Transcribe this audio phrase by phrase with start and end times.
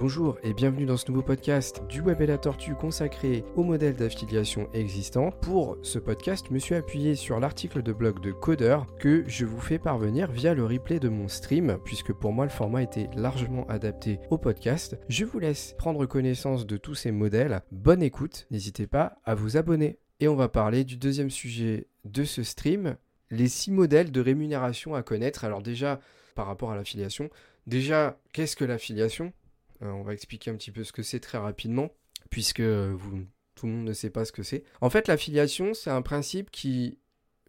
[0.00, 3.94] Bonjour et bienvenue dans ce nouveau podcast du Web et la Tortue consacré au modèle
[3.94, 5.30] d'affiliation existant.
[5.30, 9.44] Pour ce podcast, je me suis appuyé sur l'article de blog de Coder que je
[9.44, 13.08] vous fais parvenir via le replay de mon stream, puisque pour moi le format était
[13.14, 14.98] largement adapté au podcast.
[15.08, 17.62] Je vous laisse prendre connaissance de tous ces modèles.
[17.70, 20.00] Bonne écoute, n'hésitez pas à vous abonner.
[20.18, 22.96] Et on va parler du deuxième sujet de ce stream,
[23.30, 25.44] les six modèles de rémunération à connaître.
[25.44, 26.00] Alors déjà,
[26.34, 27.30] par rapport à l'affiliation,
[27.68, 29.32] déjà, qu'est-ce que l'affiliation?
[29.84, 31.90] On va expliquer un petit peu ce que c'est très rapidement,
[32.30, 34.64] puisque vous, tout le monde ne sait pas ce que c'est.
[34.80, 36.98] En fait, l'affiliation, c'est un principe qui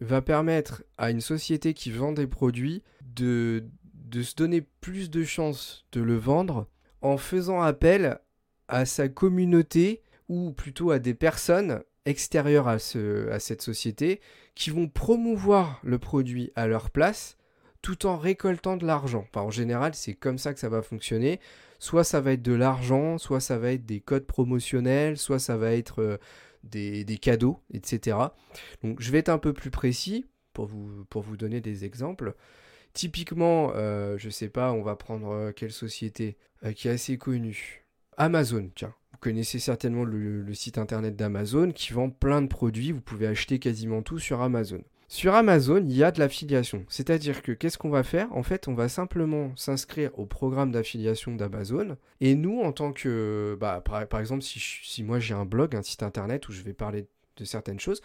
[0.00, 3.64] va permettre à une société qui vend des produits de,
[4.12, 6.68] se donner plus de chances de le vendre
[7.00, 8.18] en faisant appel
[8.68, 14.20] à sa communauté ou plutôt à des personnes extérieures à cette société
[14.54, 17.36] qui vont promouvoir le produit à leur place
[17.86, 19.28] tout en récoltant de l'argent.
[19.36, 21.38] En général, c'est comme ça que ça va fonctionner.
[21.78, 25.56] Soit ça va être de l'argent, soit ça va être des codes promotionnels, soit ça
[25.56, 26.18] va être euh,
[26.64, 28.16] des, cadeaux, etc.
[28.82, 32.34] Donc je vais être un peu plus précis pour vous, donner des exemples.
[32.92, 36.36] Typiquement, euh, je sais pas, on va prendre euh, quelle société
[36.74, 37.86] qui est assez connue.
[38.16, 38.94] Amazon, tiens.
[39.12, 42.90] Vous connaissez certainement le site internet d'Amazon qui vend plein de produits.
[42.90, 44.82] Vous pouvez acheter quasiment tout sur Amazon.
[45.08, 46.84] Sur Amazon, il y a de l'affiliation.
[46.88, 48.34] C'est-à-dire que qu'est-ce qu'on va faire?
[48.34, 51.96] En fait, on va simplement s'inscrire au programme d'affiliation d'Amazon.
[52.20, 53.56] Et nous, en tant que...
[53.60, 57.06] Bah, par, exemple, si, moi j'ai un blog, un site internet où je vais parler
[57.36, 58.00] de certaines choses,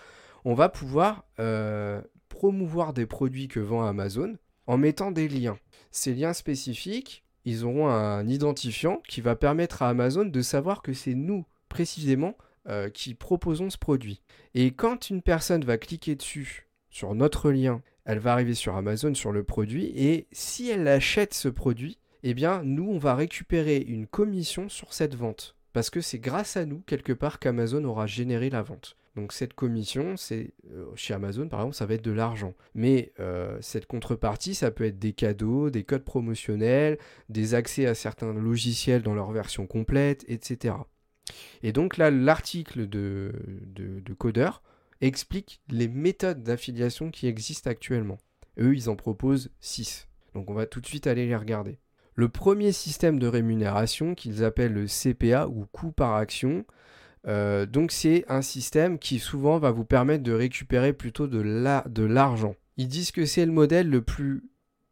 [0.45, 5.57] on va pouvoir euh, promouvoir des produits que vend Amazon en mettant des liens.
[5.89, 10.93] Ces liens spécifiques, ils auront un identifiant qui va permettre à Amazon de savoir que
[10.93, 14.21] c'est nous, précisément, euh, qui proposons ce produit.
[14.53, 19.15] Et quand une personne va cliquer dessus sur notre lien, elle va arriver sur Amazon
[19.15, 23.77] sur le produit et si elle achète ce produit, eh bien nous on va récupérer
[23.77, 28.05] une commission sur cette vente parce que c'est grâce à nous quelque part qu'Amazon aura
[28.05, 28.97] généré la vente.
[29.15, 32.53] Donc cette commission, c'est euh, chez Amazon par exemple, ça va être de l'argent.
[32.75, 36.97] Mais euh, cette contrepartie, ça peut être des cadeaux, des codes promotionnels,
[37.27, 40.75] des accès à certains logiciels dans leur version complète, etc.
[41.61, 43.33] Et donc là, l'article de,
[43.65, 44.49] de, de Coder
[45.01, 48.17] explique les méthodes d'affiliation qui existent actuellement.
[48.59, 50.07] Eux, ils en proposent 6.
[50.33, 51.79] Donc on va tout de suite aller les regarder.
[52.15, 56.65] Le premier système de rémunération qu'ils appellent le CPA ou coût par action,
[57.27, 62.55] euh, donc c'est un système qui souvent va vous permettre de récupérer plutôt de l'argent.
[62.77, 64.43] Ils disent que c'est le modèle le plus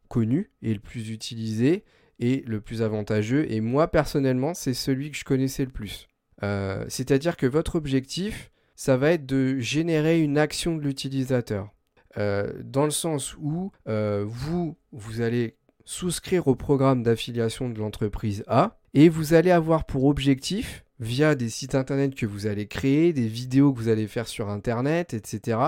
[0.08, 1.84] connu et le plus utilisé
[2.18, 3.50] et le plus avantageux.
[3.50, 6.08] Et moi personnellement, c'est celui que je connaissais le plus.
[6.42, 8.50] Euh, c'est-à-dire que votre objectif,
[8.80, 11.68] ça va être de générer une action de l'utilisateur.
[12.16, 18.42] Euh, dans le sens où euh, vous, vous allez souscrire au programme d'affiliation de l'entreprise
[18.46, 23.12] A et vous allez avoir pour objectif, via des sites internet que vous allez créer,
[23.12, 25.58] des vidéos que vous allez faire sur internet, etc.,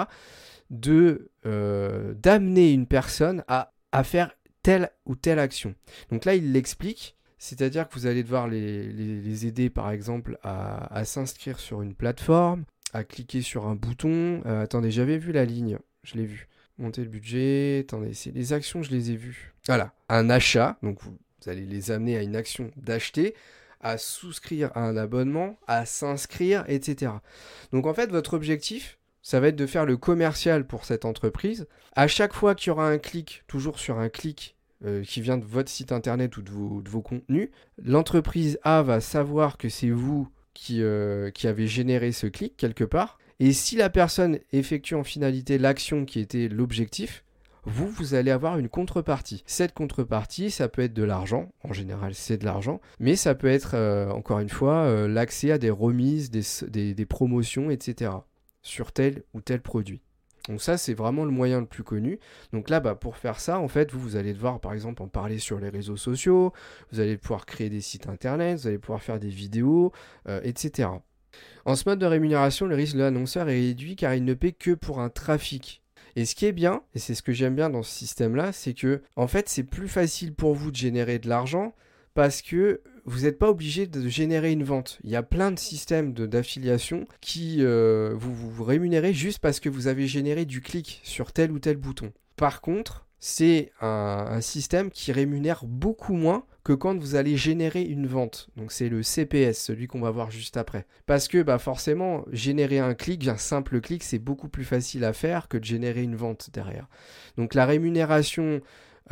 [0.70, 4.30] de euh, d'amener une personne à, à, faire
[4.62, 5.74] telle ou telle action.
[6.10, 10.86] Donc là, il l'explique, c'est-à-dire que vous allez devoir les, les, aider, par exemple, à,
[10.96, 14.42] à s'inscrire sur une plateforme, à cliquer sur un bouton.
[14.46, 16.48] Euh, attendez, j'avais vu la ligne, je l'ai vu.
[16.78, 19.54] Monter le budget, attendez, c'est les actions, je les ai vues.
[19.66, 21.16] Voilà, un achat, donc vous,
[21.46, 23.34] allez les amener à une action d'acheter,
[23.80, 27.12] à souscrire à un abonnement, à s'inscrire, etc.
[27.72, 31.66] Donc en fait, votre objectif, ça va être de faire le commercial pour cette entreprise.
[31.94, 35.38] À chaque fois qu'il y aura un clic, toujours sur un clic euh, qui vient
[35.38, 40.28] de votre site internet ou de vos contenus, l'entreprise A va savoir que c'est vous
[40.54, 43.18] qui, euh, qui avait généré ce clic quelque part.
[43.40, 47.24] Et si la personne effectue en finalité l'action qui était l'objectif,
[47.64, 49.44] vous, vous allez avoir une contrepartie.
[49.46, 53.48] Cette contrepartie, ça peut être de l'argent, en général c'est de l'argent, mais ça peut
[53.48, 58.10] être, euh, encore une fois, euh, l'accès à des remises, des, des promotions, etc.
[58.62, 60.02] sur tel ou tel produit.
[60.48, 62.18] Donc ça, c'est vraiment le moyen le plus connu.
[62.52, 65.38] Donc là, bah, pour faire ça, en fait, vous, allez devoir, par exemple, en parler
[65.38, 66.52] sur les réseaux sociaux,
[66.90, 69.92] vous allez pouvoir créer des sites internet, vous allez pouvoir faire des vidéos,
[70.28, 70.88] euh, etc.
[71.64, 74.52] En ce mode de rémunération, le risque de l'annonceur est réduit car il ne paie
[74.52, 75.82] que pour un trafic.
[76.16, 78.74] Et ce qui est bien, et c'est ce que j'aime bien dans ce système-là, c'est
[78.74, 81.74] que, en fait, c'est plus facile pour vous de générer de l'argent
[82.14, 84.98] parce que vous n'êtes pas obligé de générer une vente.
[85.04, 89.68] Il y a plein de systèmes d'affiliation qui euh, vous, vous rémunérez juste parce que
[89.68, 92.12] vous avez généré du clic sur tel ou tel bouton.
[92.36, 98.08] Par contre, c'est un, système qui rémunère beaucoup moins que quand vous allez générer une
[98.08, 98.48] vente.
[98.56, 100.86] Donc c'est le CPS, celui qu'on va voir juste après.
[101.06, 105.12] Parce que bah forcément, générer un clic, un simple clic, c'est beaucoup plus facile à
[105.12, 106.88] faire que de générer une vente derrière.
[107.36, 108.60] Donc la rémunération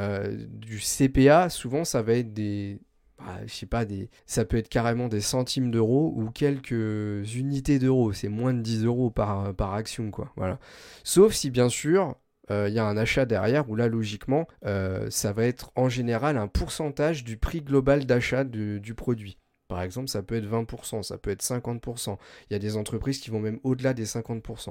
[0.00, 2.80] euh, du CPA, souvent ça va être des,
[3.24, 3.84] bah, je sais pas,
[4.26, 8.12] ça peut être carrément des centimes d'euros ou quelques unités d'euros.
[8.12, 10.32] C'est moins de 10 euros par, action, quoi.
[10.36, 10.58] Voilà.
[11.04, 12.16] Sauf si, bien sûr,
[12.50, 15.88] euh, il y a un achat derrière où là, logiquement, euh, ça va être en
[15.88, 19.38] général un pourcentage du prix global d'achat du produit.
[19.70, 22.18] Par exemple, ça peut être 20%, ça peut être 50%.
[22.50, 24.70] Il y a des entreprises qui vont même au-delà des 50%.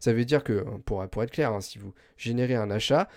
[0.00, 3.08] Ça veut dire que, pour, pour être clair, hein, si vous générez un achat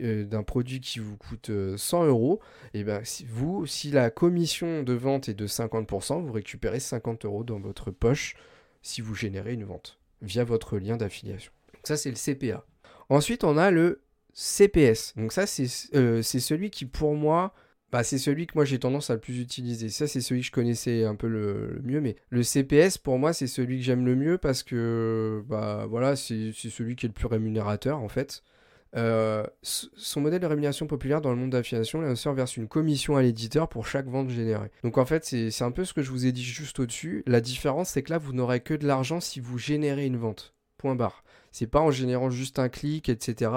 [0.00, 2.40] euh, d'un produit qui vous coûte 100 euros,
[2.74, 7.44] et eh ben, si la commission de vente est de 50%, vous récupérez 50 euros
[7.44, 8.34] dans votre poche
[8.82, 11.52] si vous générez une vente via votre lien d'affiliation.
[11.84, 12.64] Ça, c'est le CPA.
[13.10, 14.02] Ensuite, on a le
[14.34, 15.14] CPS.
[15.16, 15.44] Donc ça,
[15.94, 17.54] euh, c'est celui qui, pour moi,
[17.92, 19.88] bah, c'est celui que moi j'ai tendance à le plus utiliser.
[19.88, 22.00] Ça, c'est celui que je connaissais un peu le, mieux.
[22.00, 26.16] Mais le CPS, pour moi, c'est celui que j'aime le mieux parce que bah, voilà,
[26.16, 28.42] c'est celui qui est le plus rémunérateur, en fait.
[28.96, 33.22] Euh, son modèle de rémunération populaire dans le monde d'affiliation, l'annonceur verse une commission à
[33.22, 34.70] l'éditeur pour chaque vente générée.
[34.82, 37.22] Donc en fait, c'est un peu ce que je vous ai dit juste au-dessus.
[37.26, 40.54] La différence, c'est que là, vous n'aurez que de l'argent si vous générez une vente.
[40.76, 41.24] Point barre.
[41.52, 43.50] C'est pas en générant juste un clic, etc.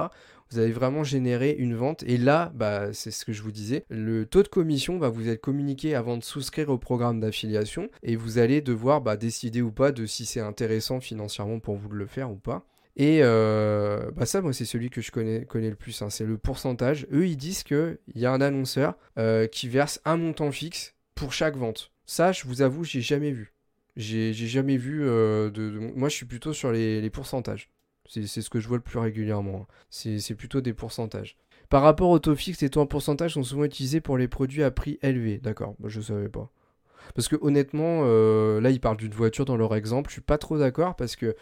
[0.53, 2.03] Vous allez vraiment générer une vente.
[2.03, 3.85] Et là, bah, c'est ce que je vous disais.
[3.89, 7.89] Le taux de commission va vous être communiqué avant de souscrire au programme d'affiliation.
[8.03, 11.89] Et vous allez devoir bah, décider ou pas de si c'est intéressant financièrement pour vous
[11.89, 12.67] de le faire ou pas.
[12.95, 15.99] Et euh, bah ça, moi, c'est celui que je connais, le plus.
[16.03, 16.11] Hein.
[16.11, 17.07] C'est le pourcentage.
[17.11, 21.33] Eux, ils disent qu'il y a un annonceur euh, qui verse un montant fixe pour
[21.33, 21.91] chaque vente.
[22.05, 23.55] Ça, je vous avoue, j'ai jamais vu.
[23.95, 25.49] J'ai jamais vu euh,
[25.95, 27.71] Moi, je suis plutôt sur les pourcentages.
[28.07, 29.67] C'est ce que je vois le plus régulièrement.
[29.89, 31.37] C'est plutôt des pourcentages.
[31.69, 34.63] Par rapport au taux fixe, les taux en pourcentage sont souvent utilisés pour les produits
[34.63, 35.39] à prix élevé.
[35.39, 36.51] D'accord, bah, je ne savais pas.
[37.15, 40.09] Parce que honnêtement, euh, là, ils parlent d'une voiture dans leur exemple.
[40.09, 41.35] Je suis pas trop d'accord parce que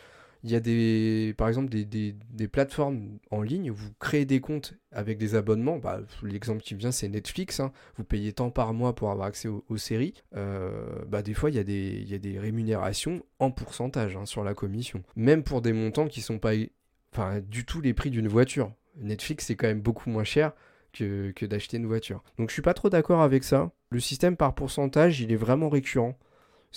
[0.43, 4.39] il y a des, par exemple des, des, plateformes en ligne où vous créez des
[4.39, 5.77] comptes avec des abonnements.
[5.77, 7.59] Bah, L'exemple qui vient, c'est Netflix.
[7.59, 7.71] Hein.
[7.97, 10.15] Vous payez tant par mois pour avoir accès aux, séries.
[10.35, 14.25] Euh, bah, des fois, il y, a des, y a des rémunérations en pourcentage hein,
[14.25, 15.03] sur la commission.
[15.15, 16.53] Même pour des montants qui sont pas
[17.13, 18.73] enfin, du tout les prix d'une voiture.
[18.97, 20.53] Netflix, c'est quand même beaucoup moins cher
[20.91, 22.23] que, que d'acheter une voiture.
[22.37, 23.71] Donc je suis pas trop d'accord avec ça.
[23.91, 26.17] Le système par pourcentage, il est vraiment récurrent.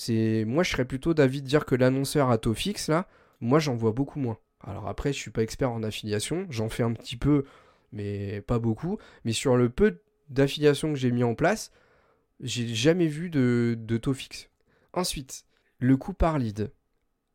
[0.08, 3.06] Moi je serais plutôt d'avis de dire que l'annonceur à taux fixe là,
[3.44, 4.38] moi, j'en vois beaucoup moins.
[4.61, 7.44] Alors après, je suis pas expert en affiliation, j'en fais un petit peu,
[7.93, 8.96] mais pas beaucoup.
[9.25, 10.00] Mais sur le peu
[10.31, 11.70] d'affiliation que j'ai mis en place,
[12.41, 14.49] j'ai jamais vu de, taux fixe.
[14.94, 15.44] Ensuite,
[15.79, 16.73] le coût par lead.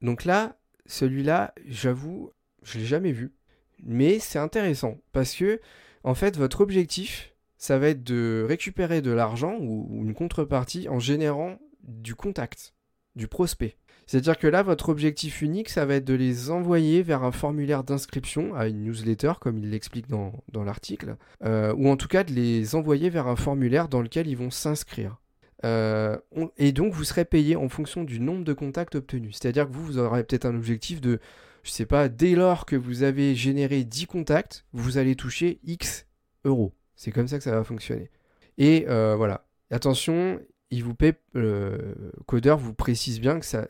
[0.01, 0.57] Donc là,
[0.87, 2.31] celui-là, j'avoue,
[2.63, 3.31] je l'ai jamais vu.
[3.83, 5.61] Mais c'est intéressant parce que,
[6.03, 10.97] en fait, votre objectif, ça va être de récupérer de l'argent ou une contrepartie en
[10.97, 12.73] générant du contact,
[13.15, 13.77] du prospect.
[14.09, 17.83] C'est-à-dire que là, votre objectif unique, ça va être de les envoyer vers un formulaire
[17.83, 20.33] d'inscription à une newsletter, comme il l'explique dans,
[20.65, 21.15] l'article,
[21.45, 24.49] euh, ou en tout cas de les envoyer vers un formulaire dans lequel ils vont
[24.49, 25.21] s'inscrire.
[25.63, 26.17] Euh,
[26.57, 29.37] et donc, vous serez payé en fonction du nombre de contacts obtenus.
[29.39, 31.19] C'est-à-dire que vous, vous aurez peut-être un objectif de,
[31.61, 36.07] je sais pas, dès lors que vous avez généré 10 contacts, vous allez toucher X
[36.45, 36.73] euros.
[36.95, 38.09] C'est comme ça que ça va fonctionner.
[38.57, 39.45] Et euh, voilà.
[39.69, 40.39] Attention,
[40.71, 41.95] il vous paye, le
[42.25, 43.67] codeur vous précise bien que ça,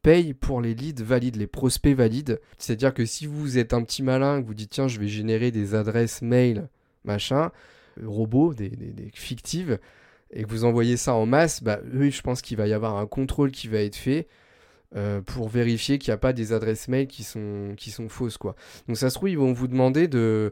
[0.00, 2.40] paye pour les leads valides, les prospects valides.
[2.56, 5.50] C'est-à-dire que si vous êtes un petit malin, que vous dites tiens, je vais générer
[5.50, 6.68] des adresses mail,
[7.04, 7.50] machin,
[8.02, 8.70] robots, des,
[9.12, 9.78] fictives,
[10.30, 12.96] et que vous envoyez ça en masse, bah, eux, je pense qu'il va y avoir
[12.96, 14.28] un contrôle qui va être fait.
[14.96, 18.38] Euh, pour vérifier qu'il n'y a pas des adresses mail qui sont, qui sont fausses
[18.38, 18.56] quoi.
[18.86, 20.50] Donc ça se trouve ils vont vous demander de,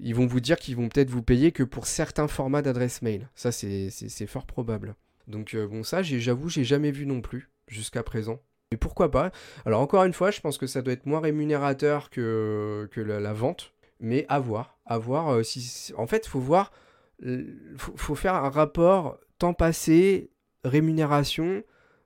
[0.00, 3.30] ils vont vous dire qu'ils vont peut-être vous payer que pour certains formats d'adresses mail.
[3.36, 4.96] Ça c'est fort probable.
[5.28, 8.40] Donc euh, bon ça j'avoue j'ai jamais vu non plus jusqu'à présent.
[8.72, 9.30] Mais pourquoi pas?
[9.64, 13.72] Alors encore une fois je pense que ça doit être moins rémunérateur que, la, vente.
[14.00, 14.78] Mais à voir.
[14.86, 15.92] À voir euh, si...
[15.96, 16.72] En fait faut voir...
[17.76, 20.30] Faut, faut, faire un rapport temps passé,
[20.62, 21.64] rémunération,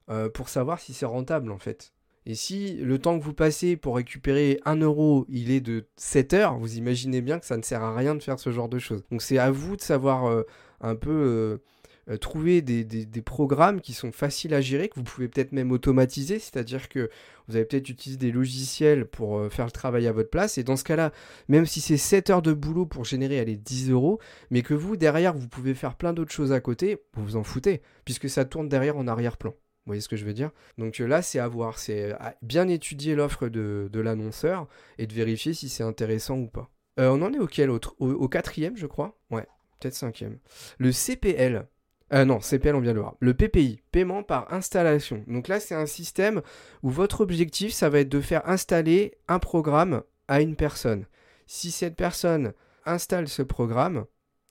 [0.09, 1.93] euh, pour savoir si c'est rentable en fait.
[2.25, 6.33] Et si le temps que vous passez pour récupérer 1 euro, il est de 7
[6.33, 8.79] heures, vous imaginez bien que ça ne sert à rien de faire ce genre de
[8.79, 9.05] choses.
[9.11, 10.45] Donc c'est à vous de savoir
[10.81, 11.61] un peu
[12.11, 16.41] euh, trouver des, programmes qui sont faciles à gérer, que vous pouvez peut-être même automatiser,
[16.41, 17.09] c'est-à-dire que
[17.47, 20.65] vous avez peut-être utilisé des logiciels pour euh, faire le travail à votre place, et
[20.65, 21.13] dans ce cas-là,
[21.47, 24.19] même si c'est 7 heures de boulot pour générer les 10 euros,
[24.51, 27.45] mais que vous, derrière, vous pouvez faire plein d'autres choses à côté, vous vous en
[27.45, 29.51] foutez, puisque ça tourne derrière en arrière-plan.
[29.51, 30.51] Vous voyez ce que je veux dire?
[30.79, 34.67] Donc euh, là, c'est à voir, c'est bien étudier l'offre de, l'annonceur
[34.99, 36.69] et de vérifier si c'est intéressant ou pas.
[36.99, 37.95] on en est auquel autre?
[38.01, 39.17] Au, au quatrième, je crois?
[39.31, 39.47] Ouais,
[39.79, 40.39] peut-être cinquième.
[40.79, 41.67] Le CPL,
[42.13, 43.17] euh, non, CPL, on vient de le voir.
[43.21, 45.25] Le PPI, paiement par installation.
[45.27, 46.43] Donc là, c'est un système
[46.83, 51.07] où votre objectif, ça va être de faire installer un programme à une personne.
[51.47, 52.53] Si cette personne
[52.85, 54.05] installe ce programme,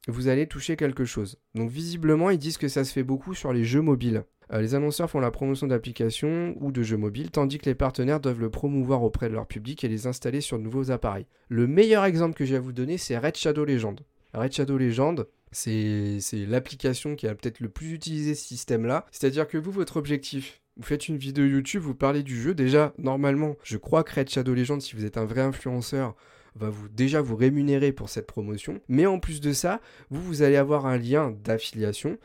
[0.08, 1.38] vous allez toucher quelque chose.
[1.54, 4.24] Donc visiblement, ils disent que ça se fait beaucoup sur les jeux mobiles.
[4.52, 8.20] Euh, les annonceurs font la promotion d'applications ou de jeux mobiles, tandis que les partenaires
[8.20, 11.28] doivent le promouvoir auprès de leur public et les installer sur de nouveaux appareils.
[11.48, 14.02] Le meilleur exemple que j'ai à vous donner, c'est Red Shadow Legend.
[14.34, 19.06] Red Shadow Legend, c'est l'application qui a peut-être le plus utilisé ce système-là.
[19.12, 22.54] C'est-à-dire que vous, votre objectif, vous faites une vidéo YouTube, vous parlez du jeu.
[22.54, 26.16] Déjà, normalement, je crois que Red Shadow Legend, si vous êtes un vrai influenceur,
[26.56, 28.80] va vous déjà vous rémunérer pour cette promotion.
[28.88, 32.18] Mais en plus de ça, vous, vous allez avoir un lien d'affiliation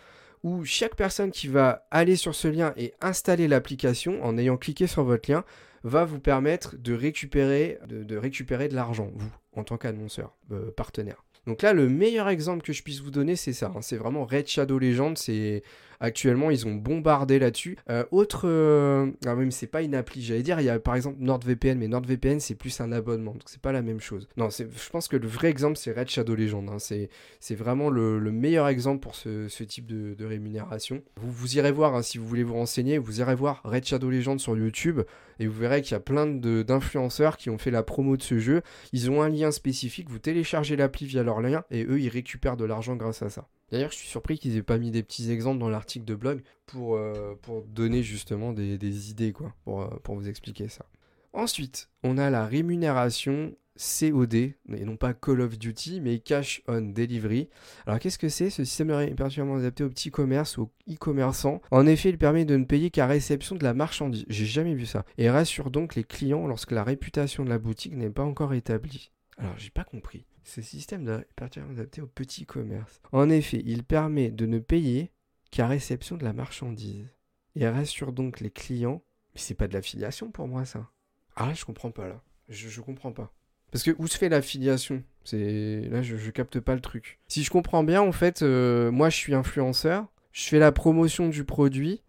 [0.43, 4.87] où chaque personne qui va aller sur ce lien et installer l'application en ayant cliqué
[4.87, 5.45] sur votre lien
[5.83, 11.26] va vous permettre de récupérer de, récupérer de l'argent, vous, en tant qu'annonceur, euh, partenaire.
[11.47, 13.73] Donc là, le meilleur exemple que je puisse vous donner, c'est ça.
[13.75, 13.83] Hein.
[13.83, 15.17] C'est vraiment Red Shadow Legend.
[15.17, 15.63] C'est
[16.01, 17.77] actuellement, ils ont bombardé là-dessus.
[17.91, 19.11] Euh, autre, euh...
[19.27, 20.23] ah même c'est pas une appli.
[20.23, 23.43] J'allais dire, il y a par exemple NordVPN, mais NordVPN c'est plus un abonnement, donc
[23.47, 24.29] c'est pas la même chose.
[24.37, 26.69] Non, je pense que le vrai exemple c'est Red Shadow Legend.
[26.69, 26.79] Hein.
[26.79, 31.03] C'est vraiment le, meilleur exemple pour ce, type de, rémunération.
[31.17, 32.99] Vous, vous irez voir hein, si vous voulez vous renseigner.
[32.99, 35.03] Vous irez voir Red Shadow Legend sur YouTube
[35.39, 38.39] et vous verrez qu'il y a plein d'influenceurs qui ont fait la promo de ce
[38.39, 38.63] jeu.
[38.93, 40.11] Ils ont un lien spécifique.
[40.11, 43.49] Vous téléchargez l'appli via leur lien et eux ils récupèrent de l'argent grâce à ça.
[43.71, 46.43] D'ailleurs, je suis surpris qu'ils aient pas mis des petits exemples dans l'article de blog
[46.67, 47.35] pour, euh,
[47.69, 50.87] donner justement des, idées, quoi, pour, euh, pour vous expliquer ça.
[51.33, 54.55] Ensuite, on a la rémunération COD, et
[54.85, 57.49] non pas Call of Duty, mais Cash on Delivery.
[57.87, 61.61] Alors qu'est-ce que c'est Ce système est particulièrement adapté aux petits commerces, aux e-commerçants.
[61.71, 64.25] En effet, il permet de ne payer qu'à réception de la marchandise.
[64.29, 65.05] J'ai jamais vu ça.
[65.19, 69.11] Et rassure donc les clients lorsque la réputation de la boutique n'est pas encore établie.
[69.39, 70.27] Alors j'ai pas compris.
[70.45, 73.01] Ce système est particulièrement adapté aux petits commerces.
[73.13, 75.11] En effet, il permet de ne payer
[75.51, 77.09] qu'à réception de la marchandise.
[77.55, 79.03] Et rassure donc les clients.
[79.35, 80.91] Mais c'est pas de l'affiliation pour moi ça.
[81.35, 82.23] Ah là, je comprends pas là.
[82.49, 83.33] Je, je comprends pas.
[83.71, 85.03] Parce que où se fait l'affiliation?
[85.25, 87.19] C'est là, je, je capte pas le truc.
[87.29, 90.07] Si je comprends bien, en fait, euh, moi, je suis influenceur.
[90.33, 92.03] Je fais la promotion du produit.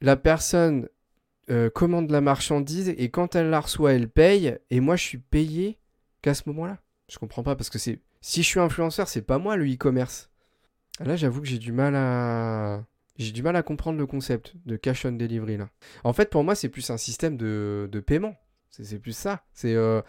[0.00, 0.88] La personne
[1.50, 4.58] euh, commande la marchandise et quand elle la reçoit, elle paye.
[4.70, 5.78] Et moi, je suis payé
[6.24, 6.78] qu'à ce moment-là.
[7.08, 8.00] Je comprends pas parce que c'est.
[8.22, 10.30] Si je suis influenceur, c'est pas moi le e-commerce.
[11.00, 12.84] Là, j'avoue que j'ai du mal à.
[13.16, 15.68] J'ai du mal à comprendre le concept de cash on delivery là.
[16.02, 18.34] En fait, pour moi, c'est plus un système de, de paiement.
[18.70, 19.44] C'est plus ça.
[19.52, 19.74] C'est.
[19.74, 20.00] Euh,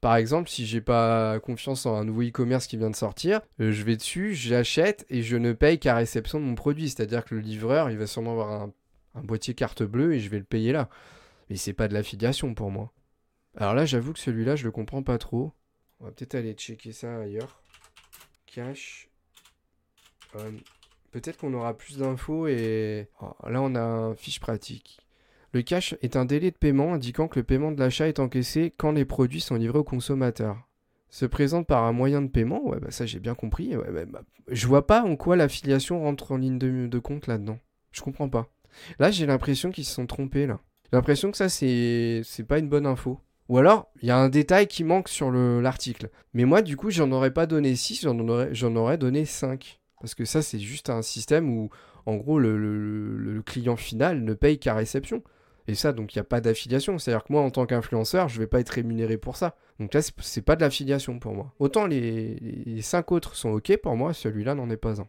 [0.00, 3.70] par exemple, si j'ai pas confiance en un nouveau e-commerce qui vient de sortir, euh,
[3.70, 6.88] je vais dessus, j'achète et je ne paye qu'à réception de mon produit.
[6.88, 8.72] C'est-à-dire que le livreur, il va sûrement avoir un,
[9.14, 10.88] un, boîtier carte bleue et je vais le payer là.
[11.50, 12.92] Mais c'est pas de l'affiliation pour moi.
[13.56, 15.52] Alors là, j'avoue que celui-là, je le comprends pas trop.
[15.98, 17.62] On va peut-être aller checker ça ailleurs.
[18.46, 19.10] Cash.
[21.10, 23.08] Peut-être qu'on aura plus d'infos et...
[23.20, 24.98] Oh, là, on a un fiche pratique.
[25.52, 28.72] Le cash est un délai de paiement indiquant que le paiement de l'achat est encaissé
[28.76, 30.56] quand les produits sont livrés au consommateur.
[31.08, 33.76] Se présente par un moyen de paiement, ouais, bah ça j'ai bien compris.
[33.76, 37.58] Ouais, bah, je vois pas en quoi l'affiliation rentre en ligne de, de compte là-dedans.
[37.90, 38.48] Je comprends pas.
[39.00, 40.60] Là, j'ai l'impression qu'ils se sont trompés là.
[40.92, 43.18] L'impression que ça c'est pas une bonne info.
[43.50, 46.08] Ou alors, il y a un détail qui manque sur l'article.
[46.34, 49.80] Mais moi, du coup, j'en aurais pas donné 6, j'en aurais, donné 5.
[50.00, 51.68] Parce que ça, c'est juste un système où,
[52.06, 55.24] en gros, le, client final ne paye qu'à réception.
[55.66, 56.96] Et ça, donc, il n'y a pas d'affiliation.
[56.98, 59.56] C'est-à-dire que moi, en tant qu'influenceur, je ne vais pas être rémunéré pour ça.
[59.80, 61.52] Donc là, c'est pas de l'affiliation pour moi.
[61.58, 65.08] Autant les, les 5 autres sont OK pour moi, celui-là n'en est pas un.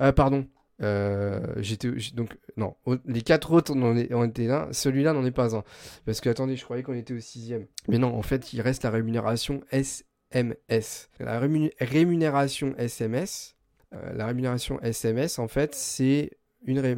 [0.00, 0.46] Euh, pardon,
[0.82, 2.74] euh, j'étais donc non,
[3.06, 5.64] les quatre autres ont été là, celui-là n'en est pas un.
[6.04, 7.66] Parce que attendez, je croyais qu'on était au sixième.
[7.88, 11.08] Mais non, en fait, il reste la rémunération SMS.
[11.20, 13.56] La rémunération SMS,
[13.92, 16.30] euh, la rémunération SMS, en fait, c'est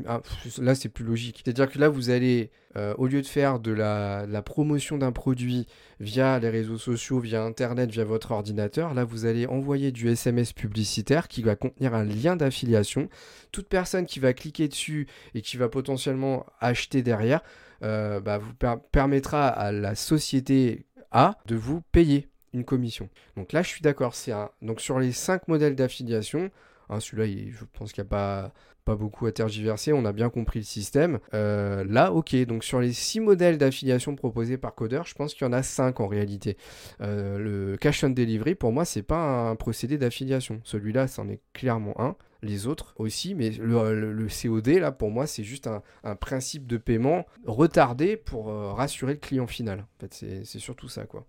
[0.06, 0.20] ah,
[0.58, 1.42] là c'est plus logique.
[1.44, 5.66] C'est-à-dire que là vous allez, euh, au lieu de faire de la, promotion d'un produit
[6.00, 10.52] via les réseaux sociaux, via Internet, via votre ordinateur, là vous allez envoyer du SMS
[10.52, 13.08] publicitaire qui va contenir un lien d'affiliation.
[13.52, 17.40] Toute personne qui va cliquer dessus et qui va potentiellement acheter derrière,
[17.82, 18.54] euh, bah, vous
[18.92, 23.08] permettra à la société A de vous payer une commission.
[23.36, 24.32] Donc là je suis d'accord, c'est.
[24.62, 26.50] Donc sur les 5 modèles d'affiliation,
[26.88, 28.52] hein, celui-là, je pense qu'il n'y a pas
[28.84, 31.18] pas beaucoup à tergiverser, on a bien compris le système.
[31.32, 35.46] Euh, là, ok, donc sur les six modèles d'affiliation proposés par Coder, je pense qu'il
[35.46, 36.56] y en a cinq en réalité.
[37.00, 40.60] Euh, le cash on delivery, pour moi, c'est pas un procédé d'affiliation.
[40.64, 42.16] Celui-là, c'en est clairement un.
[42.42, 47.24] Les autres aussi, mais le, COD, là, pour moi, c'est juste un, principe de paiement
[47.46, 49.80] retardé pour euh, rassurer le client final.
[49.80, 50.12] En fait,
[50.44, 51.24] c'est surtout ça, quoi.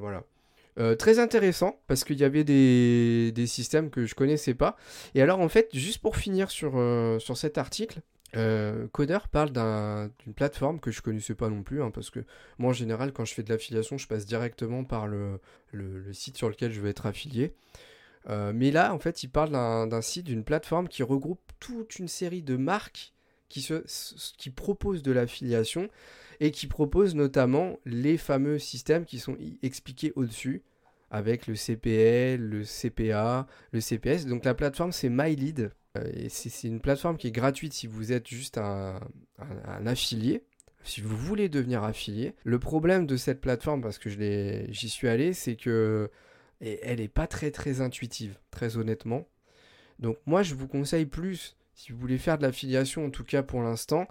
[0.00, 0.22] voilà.
[0.78, 4.76] Euh, très intéressant parce qu'il y avait des, systèmes que je connaissais pas.
[5.14, 8.00] Et alors en fait, juste pour finir sur, euh, sur cet article,
[8.36, 12.20] euh, Coder parle d'une plateforme que je connaissais pas non plus, hein, parce que
[12.58, 15.40] moi en général quand je fais de l'affiliation, je passe directement par le,
[15.72, 17.52] le, site sur lequel je vais être affilié.
[18.28, 22.42] Mais là, en fait, il parle d'un site, d'une plateforme qui regroupe toute une série
[22.42, 23.12] de marques
[23.50, 23.82] qui, se,
[24.38, 25.90] qui proposent de l'affiliation
[26.40, 30.62] et qui proposent notamment les fameux systèmes qui sont expliqués au-dessus
[31.10, 34.26] avec le CPL, le CPA, le CPS.
[34.26, 35.72] Donc la plateforme, c'est MyLead.
[35.98, 39.00] Euh, et c'est une plateforme qui est gratuite si vous êtes juste un,
[39.84, 40.44] affilié.
[40.82, 45.34] Si vous voulez devenir affilié, le problème de cette plateforme, parce que j'y suis allé,
[45.34, 46.10] c'est que
[46.60, 49.26] elle n'est pas très très intuitive, très honnêtement.
[49.98, 53.42] Donc moi, je vous conseille plus, si vous voulez faire de l'affiliation, en tout cas
[53.42, 54.06] pour l'instant,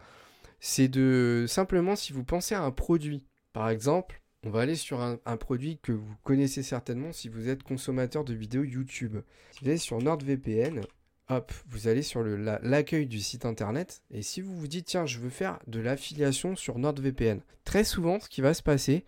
[0.59, 3.27] c'est de simplement si vous pensez à un produit.
[3.53, 7.61] Par exemple, on va aller sur un, produit que vous connaissez certainement si vous êtes
[7.61, 9.17] consommateur de vidéos YouTube.
[9.51, 10.81] Si vous allez sur NordVPN,
[11.29, 15.19] hop, vous allez sur l'accueil du site internet et si vous vous dites tiens, je
[15.19, 19.05] veux faire de l'affiliation sur NordVPN, très souvent ce qui va se passer,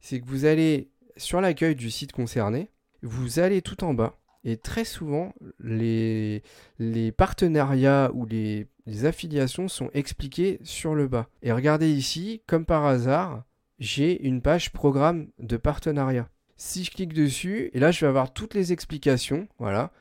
[0.00, 4.56] c'est que vous allez sur l'accueil du site concerné, vous allez tout en bas et
[4.56, 6.42] très souvent les,
[7.16, 8.68] partenariats ou les,
[9.04, 11.28] affiliations sont expliquées sur le bas.
[11.42, 13.44] Et regardez ici, comme par hasard,
[13.78, 16.28] j'ai une page programme de partenariat.
[16.56, 19.92] Si je clique dessus, et là je vais avoir toutes les explications, voilà,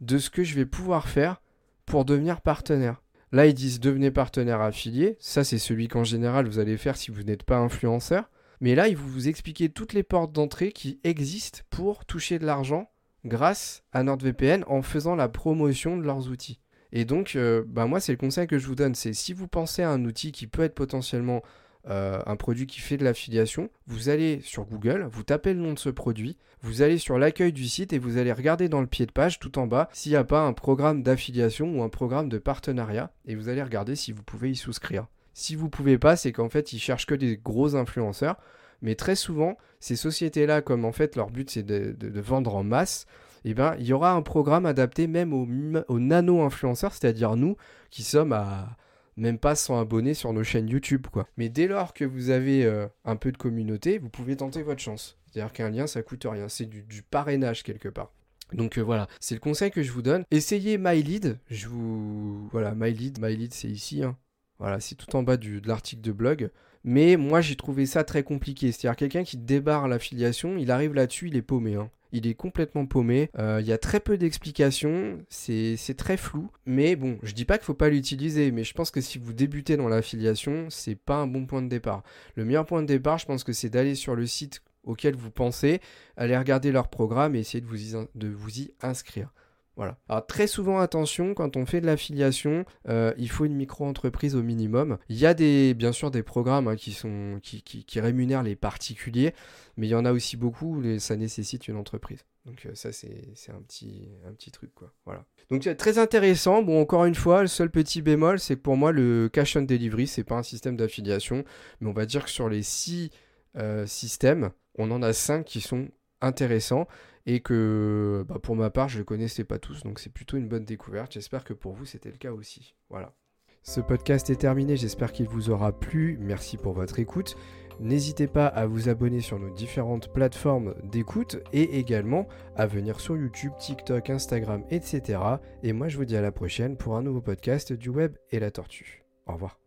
[0.00, 1.40] de ce que je vais pouvoir faire
[1.86, 3.00] pour devenir partenaire.
[3.32, 5.16] Là, ils disent devenez partenaire affilié.
[5.18, 8.30] Ça, c'est celui qu'en général vous allez faire si vous n'êtes pas influenceur.
[8.60, 12.88] Mais là, ils vous expliquer toutes les portes d'entrée qui existent pour toucher de l'argent
[13.24, 16.60] grâce à NordVPN en faisant la promotion de leurs outils.
[16.92, 19.48] Et donc, euh, bah moi, c'est le conseil que je vous donne, c'est si vous
[19.48, 21.42] pensez à un outil qui peut être potentiellement
[21.88, 25.74] euh, un produit qui fait de l'affiliation, vous allez sur Google, vous tapez le nom
[25.74, 28.86] de ce produit, vous allez sur l'accueil du site et vous allez regarder dans le
[28.86, 31.90] pied de page tout en bas s'il n'y a pas un programme d'affiliation ou un
[31.90, 35.08] programme de partenariat et vous allez regarder si vous pouvez y souscrire.
[35.34, 38.38] Si vous ne pouvez pas, c'est qu'en fait ils cherchent que des gros influenceurs,
[38.84, 43.06] mais très souvent ces sociétés-là, comme en fait leur but c'est de, vendre en masse,
[43.44, 47.56] eh ben, il y aura un programme adapté même aux, nano-influenceurs, c'est-à-dire nous
[47.90, 48.76] qui sommes à,
[49.16, 51.26] même pas 100 abonnés sur nos chaînes YouTube, quoi.
[51.36, 54.80] Mais dès lors que vous avez euh, un peu de communauté, vous pouvez tenter votre
[54.80, 55.18] chance.
[55.26, 56.48] C'est-à-dire qu'un lien, ça coûte rien.
[56.48, 58.12] C'est du, parrainage quelque part.
[58.52, 60.24] Donc euh, voilà, c'est le conseil que je vous donne.
[60.30, 61.38] Essayez MyLead.
[61.50, 62.48] Je vous...
[62.48, 63.18] Voilà, MyLead.
[63.20, 64.02] MyLead, c'est ici.
[64.02, 64.16] Hein.
[64.58, 66.50] Voilà, c'est tout en bas de l'article de blog.
[66.84, 68.70] Mais moi, j'ai trouvé ça très compliqué.
[68.70, 71.74] C'est-à-dire quelqu'un qui débarre l'affiliation, il arrive là-dessus, il est paumé.
[71.76, 73.28] Hein il est complètement paumé.
[73.38, 76.48] Euh, il y a très peu d'explications, c'est très flou.
[76.64, 79.32] Mais bon, je dis pas qu'il faut pas l'utiliser, mais je pense que si vous
[79.32, 82.04] débutez dans l'affiliation, c'est pas un bon point de départ.
[82.36, 85.30] Le meilleur point de départ, je pense que c'est d'aller sur le site auquel vous
[85.30, 85.80] pensez,
[86.16, 89.32] aller regarder leur programme et essayer de vous de vous y inscrire.
[89.76, 89.98] Voilà.
[90.08, 94.42] Alors très souvent attention quand on fait de l'affiliation, euh, il faut une micro-entreprise au
[94.42, 94.98] minimum.
[95.08, 99.34] Il y a des, bien sûr des programmes hein, qui, rémunèrent les particuliers,
[99.76, 102.24] mais il y en a aussi beaucoup où ça nécessite une entreprise.
[102.46, 104.92] Donc euh, ça c'est un petit, un petit truc quoi.
[105.06, 105.24] Voilà.
[105.50, 106.62] Donc très intéressant.
[106.62, 109.62] Bon encore une fois, le seul petit bémol c'est que pour moi le cash on
[109.62, 111.44] delivery c'est pas un système d'affiliation,
[111.80, 113.10] mais on va dire que sur les six
[113.56, 115.88] euh, systèmes, on en a cinq qui sont
[116.20, 116.86] intéressants
[117.26, 120.48] et que bah, pour ma part je ne connaissais pas tous donc c'est plutôt une
[120.48, 123.14] bonne découverte j'espère que pour vous c'était le cas aussi voilà
[123.62, 127.36] ce podcast est terminé j'espère qu'il vous aura plu merci pour votre écoute
[127.80, 133.16] N'hésitez pas à vous abonner sur nos différentes plateformes d'écoute et également à venir sur
[133.16, 135.18] YouTube, TikTok, Instagram, etc.
[135.62, 138.38] Et moi je vous dis à la prochaine pour un nouveau podcast du web et
[138.38, 139.04] la tortue.
[139.26, 139.63] Au revoir.